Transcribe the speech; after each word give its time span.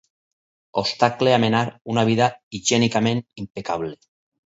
Obstacle 0.81 1.31
a 1.35 1.41
menar 1.45 1.61
una 1.97 2.07
vida 2.11 2.33
higiènicament 2.61 3.25
impecable. 3.47 3.97